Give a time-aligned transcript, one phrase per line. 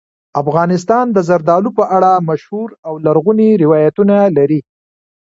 [0.41, 4.59] افغانستان د زردالو په اړه مشهور او لرغوني روایتونه لري.